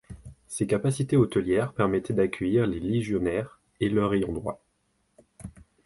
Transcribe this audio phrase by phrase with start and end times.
[0.47, 4.59] Ses capacités hôtelières permettaient d'accueillir les légionnaires et leurs ayants droit.